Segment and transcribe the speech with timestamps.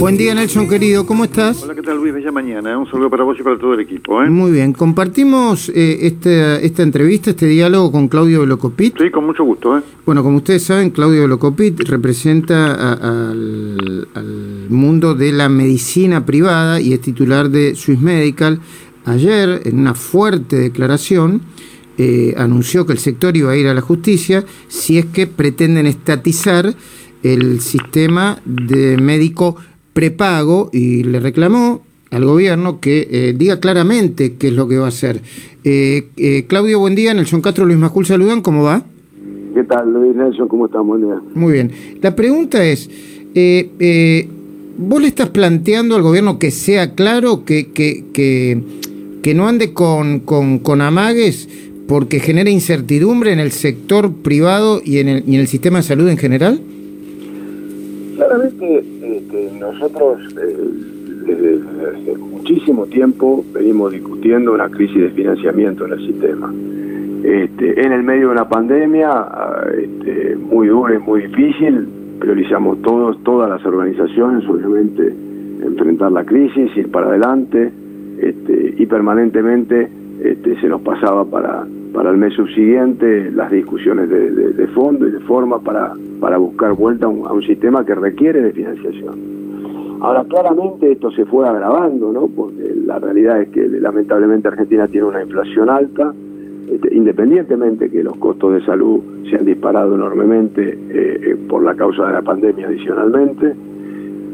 [0.00, 1.06] Buen día, Nelson, querido.
[1.06, 1.62] ¿Cómo estás?
[1.62, 2.12] Hola, ¿qué tal, Luis?
[2.12, 2.72] Bella mañana.
[2.72, 2.76] ¿eh?
[2.76, 4.22] Un saludo para vos y para todo el equipo.
[4.22, 4.28] ¿eh?
[4.28, 4.72] Muy bien.
[4.72, 8.98] Compartimos eh, esta, esta entrevista, este diálogo con Claudio Velocopit.
[8.98, 9.78] Sí, con mucho gusto.
[9.78, 9.82] ¿eh?
[10.04, 12.92] Bueno, como ustedes saben, Claudio Velocopit representa a-
[13.30, 18.60] al, al mundo de la medicina privada y es titular de Swiss Medical.
[19.06, 21.40] Ayer, en una fuerte declaración,
[22.36, 26.74] anunció que el sector iba a ir a la justicia si es que pretenden estatizar
[27.24, 29.56] el sistema de médico
[29.92, 34.84] prepago y le reclamó al gobierno que eh, diga claramente qué es lo que va
[34.84, 35.20] a hacer.
[35.64, 37.12] Eh, eh, Claudio, buen día.
[37.14, 38.42] Nelson Castro, Luis Majul saludan.
[38.42, 38.84] ¿Cómo va?
[39.54, 40.46] ¿Qué tal, Luis Nelson?
[40.46, 40.98] ¿Cómo estamos?
[40.98, 41.20] Buen día.
[41.34, 41.72] Muy bien.
[42.02, 42.90] La pregunta es,
[43.34, 44.28] eh, eh,
[44.76, 48.60] ¿vos le estás planteando al gobierno que sea claro, que, que, que,
[49.22, 51.48] que no ande con, con, con amagues
[51.88, 55.84] porque genera incertidumbre en el sector privado y en el, y en el sistema de
[55.84, 56.60] salud en general?
[58.34, 60.56] Claramente este, nosotros eh,
[61.24, 66.52] desde, desde muchísimo tiempo venimos discutiendo una crisis de financiamiento en el sistema.
[67.22, 71.86] Este, en el medio de una pandemia ah, este, muy dura y muy difícil,
[72.18, 75.14] priorizamos todos, todas las organizaciones, obviamente,
[75.62, 77.70] enfrentar la crisis, ir para adelante,
[78.18, 79.88] este, y permanentemente
[80.24, 81.64] este, se nos pasaba para,
[81.94, 86.72] para el mes subsiguiente las discusiones de, de- fondo y de forma para, para buscar
[86.74, 89.14] vuelta a un, a un sistema que requiere de financiación.
[90.00, 92.26] Ahora, claramente esto se fue agravando, ¿no?
[92.26, 96.12] Porque la realidad es que lamentablemente Argentina tiene una inflación alta,
[96.70, 101.74] este, independientemente que los costos de salud se han disparado enormemente eh, eh, por la
[101.74, 103.54] causa de la pandemia adicionalmente,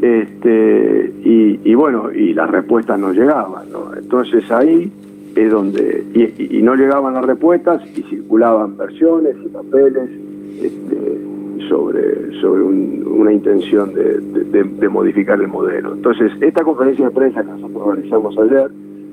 [0.00, 3.94] este, y, y bueno, y las respuestas no llegaban, ¿no?
[3.96, 4.90] Entonces ahí
[5.36, 10.10] es donde, y, no llegaban las respuestas y circulaban versiones y papeles
[10.60, 11.20] este,
[11.68, 15.94] sobre, sobre un- una intención de, de- modificar el modelo.
[15.94, 18.70] Entonces, esta conferencia de prensa que nosotros realizamos ayer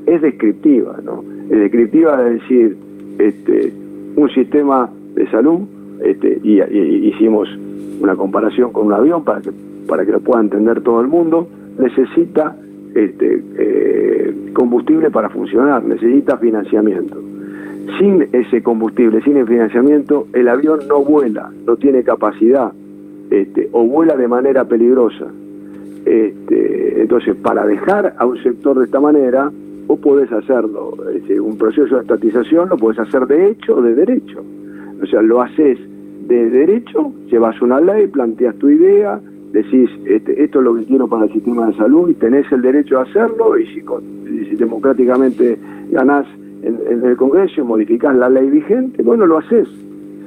[0.07, 1.23] es descriptiva, ¿no?
[1.49, 2.77] Es descriptiva de decir,
[3.19, 3.71] este,
[4.15, 5.59] un sistema de salud,
[6.03, 7.47] este, y- y hicimos
[8.01, 9.51] una comparación con un avión para que,
[9.87, 11.47] para que lo pueda entender todo el mundo,
[11.79, 12.55] necesita
[12.97, 17.21] este, eh, combustible para funcionar, necesita financiamiento.
[17.99, 22.71] Sin ese combustible, sin el financiamiento, el avión no vuela, no tiene capacidad,
[23.29, 25.27] este, o vuela de manera peligrosa.
[26.05, 29.51] Este, entonces, para dejar a un sector de esta manera,
[29.85, 33.93] vos podés hacerlo, este, un proceso de estatización lo podés hacer de hecho o de
[33.93, 34.43] derecho.
[35.03, 35.77] O sea, lo haces
[36.27, 39.19] de derecho, llevas una ley, planteas tu idea,
[39.51, 42.61] decís, este, esto es lo que quiero para el sistema de salud y tenés el
[42.61, 45.57] derecho a hacerlo y si, y si democráticamente
[45.91, 46.25] ganás
[46.63, 49.67] en, en el Congreso y modificás la ley vigente, bueno, lo haces.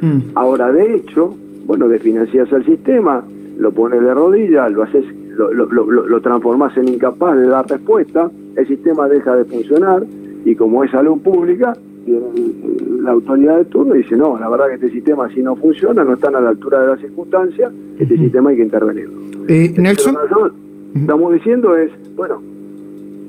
[0.00, 0.18] Mm.
[0.34, 1.34] Ahora, de hecho,
[1.66, 3.22] bueno, desfinancias al sistema,
[3.58, 5.04] lo pones de rodillas, lo haces,
[5.36, 10.04] lo, lo, lo, lo transformás en incapaz de dar respuesta, el sistema deja de funcionar
[10.44, 14.68] y como es salud pública, el- la autoridad de turno y dice, no, la verdad
[14.68, 18.16] que este sistema así no funciona, no están a la altura de las circunstancias, este
[18.16, 19.18] sistema hay que intervenirlo.
[19.48, 20.52] Eh, Nelson, Pero nosotros
[20.94, 22.42] estamos diciendo es, bueno,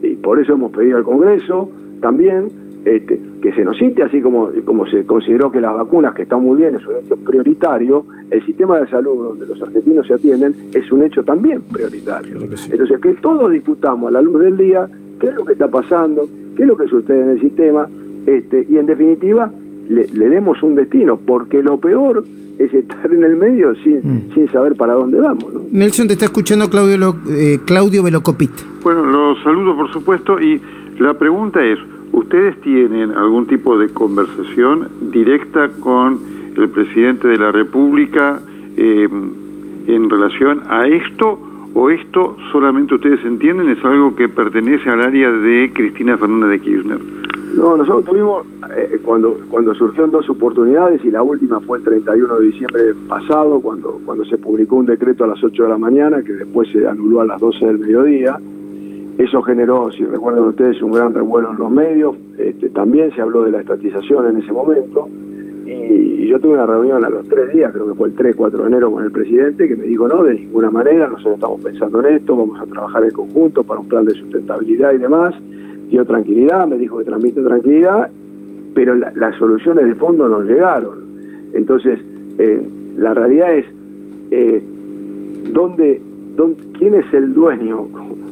[0.02, 1.70] y por eso hemos pedido al Congreso
[2.02, 2.50] también
[2.86, 6.42] este, que se nos cite, así como, como se consideró que las vacunas, que están
[6.42, 10.56] muy bien, es un hecho prioritario, el sistema de salud donde los argentinos se atienden
[10.74, 12.40] es un hecho también prioritario.
[12.42, 14.88] Entonces, que todos discutamos a la luz del día
[15.20, 17.88] qué es lo que está pasando, qué es lo que sucede en el sistema,
[18.26, 19.52] este, y en definitiva
[19.90, 22.24] le, le demos un destino, porque lo peor
[22.60, 24.34] es estar en el medio sin, Mm.
[24.34, 25.52] sin saber para dónde vamos.
[25.54, 25.62] ¿no?
[25.72, 28.52] Nelson te está escuchando Claudio, Lo- eh, Claudio Velocopit.
[28.84, 30.62] Bueno, los saludo por supuesto y
[31.00, 31.80] la pregunta es,
[32.12, 36.20] ¿ustedes tienen algún tipo de conversación directa con
[36.56, 38.42] el presidente de la República
[38.78, 39.08] eh,
[39.88, 41.40] en relación a esto
[41.74, 46.60] o esto solamente ustedes entienden es algo que pertenece al área de Cristina Fernández de
[46.60, 47.00] Kirchner?
[47.56, 48.46] No, nosotros tuvimos,
[48.76, 53.60] eh, cuando, cuando surgieron dos oportunidades, y la última fue el 31 de diciembre pasado,
[53.60, 56.88] cuando, cuando se publicó un decreto a las 8 de la mañana, que después se
[56.88, 58.40] anuló a las 12 del mediodía.
[59.18, 62.16] Eso generó, si recuerdan ustedes, un gran revuelo en los medios.
[62.38, 65.10] Este, también se habló de la estatización en ese momento.
[65.66, 65.72] Y,
[66.24, 68.62] y yo tuve una reunión a los tres días, creo que fue el 3, 4
[68.62, 72.00] de enero, con el presidente, que me dijo, no, de ninguna manera, nosotros estamos pensando
[72.00, 75.36] en esto, vamos a trabajar en conjunto para un plan de sustentabilidad y demás
[75.92, 78.10] dio tranquilidad, me dijo que transmite tranquilidad,
[78.74, 81.00] pero la- las soluciones de fondo no llegaron.
[81.54, 82.00] Entonces,
[82.40, 82.62] eh,
[82.98, 83.66] la realidad es,
[84.32, 84.64] eh,
[85.54, 86.02] ¿dónde,
[86.36, 87.88] dónde, ¿quién es el dueño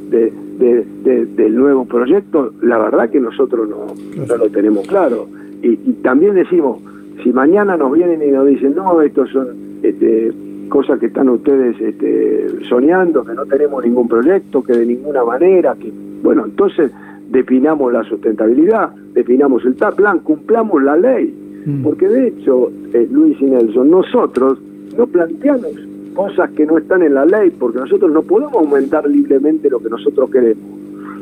[0.09, 2.53] de, de- de- del nuevo proyecto?
[2.61, 3.88] La verdad que nosotros no,
[4.25, 5.27] no lo tenemos claro.
[5.62, 6.81] Y, y también decimos,
[7.23, 9.47] si mañana nos vienen y nos dicen, no, estos son
[9.83, 10.31] este,
[10.69, 15.75] cosas que están ustedes este, soñando, que no tenemos ningún proyecto, que de ninguna manera,
[15.75, 15.91] que
[16.23, 16.91] bueno, entonces
[17.29, 21.33] definamos la sustentabilidad, definamos el plan, cumplamos la ley.
[21.65, 21.83] Mm.
[21.83, 24.59] Porque de hecho, eh, Luis y Nelson, nosotros
[24.97, 25.71] no planteamos
[26.13, 29.89] cosas que no están en la ley, porque nosotros no podemos aumentar libremente lo que
[29.89, 30.63] nosotros queremos.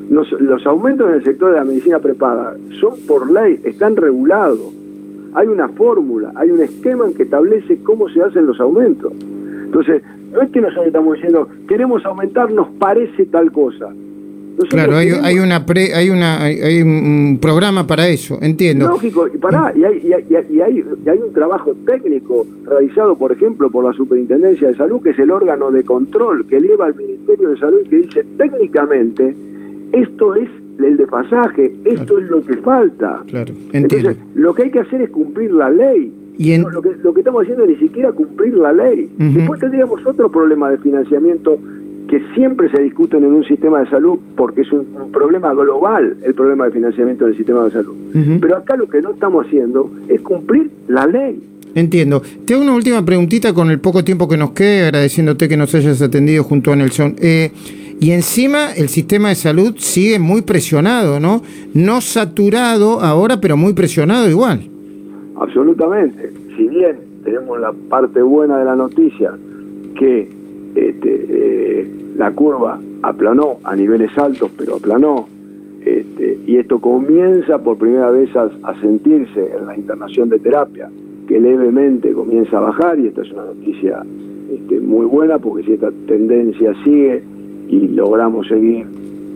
[0.09, 4.73] Los, los aumentos en el sector de la medicina prepaga son por ley, están regulados.
[5.33, 9.11] Hay una fórmula, hay un esquema en que establece cómo se hacen los aumentos.
[9.65, 10.01] Entonces,
[10.31, 13.89] no es que nosotros estamos diciendo, queremos aumentar, nos parece tal cosa
[14.69, 18.87] claro, hay, hay, una pre, hay una hay, un programa para eso, entiendo.
[18.87, 20.61] Lógico, y pará, y hay, y, hay, y
[21.09, 25.31] hay un trabajo técnico realizado, por ejemplo, por la Superintendencia de Salud, que es el
[25.31, 29.35] órgano de control que eleva al Ministerio de Salud y que dice técnicamente
[29.93, 30.49] esto es
[30.79, 33.23] el desfasaje, esto es lo que falta.
[33.27, 34.09] Claro, entiendo.
[34.09, 36.13] Entonces, lo que hay que hacer es cumplir la ley.
[36.37, 39.09] Y lo, que, lo que estamos haciendo es ni siquiera cumplir la ley.
[39.17, 41.57] Después tendríamos otro problema de financiamiento
[42.07, 46.33] que siempre se discuten en un sistema de salud porque es un, problema global el
[46.33, 47.95] problema de financiamiento del sistema de salud.
[48.41, 51.41] Pero acá lo que no estamos haciendo es cumplir la ley.
[51.75, 52.21] Entiendo.
[52.45, 55.73] Te hago una última preguntita con el poco tiempo que nos quede, agradeciéndote que nos
[55.75, 57.15] hayas atendido junto a Nelson.
[57.19, 57.51] Eh,
[57.99, 61.41] y encima el sistema de salud sigue muy presionado, ¿no?
[61.73, 64.61] No saturado ahora, pero muy presionado igual.
[65.35, 66.31] Absolutamente.
[66.55, 69.33] Si bien tenemos la parte buena de la noticia,
[69.97, 70.36] que
[70.77, 71.87] este, eh,
[72.17, 75.27] la curva aplanó a niveles altos, pero aplanó,
[75.83, 78.49] este, y esto comienza por primera vez a,
[78.81, 80.89] sentirse en la internación de terapia,
[81.27, 84.03] que levemente comienza a bajar, y esta es una noticia
[84.51, 87.23] este, muy buena, porque si esta tendencia sigue
[87.67, 88.85] y logramos seguir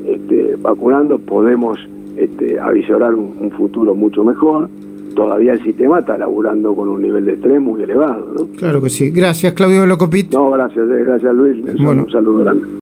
[0.06, 1.80] este, vacunando, podemos
[2.18, 4.70] este, avisorar un futuro mucho mejor
[5.14, 8.34] todavía el sistema está laburando con un nivel de estrés muy elevado.
[8.36, 8.48] ¿no?
[8.58, 9.12] Claro que sí.
[9.12, 10.32] Gracias, Claudio Locopit.
[10.34, 11.58] No, gracias, eh, gracias Luis.
[11.80, 12.68] Un saludo grande.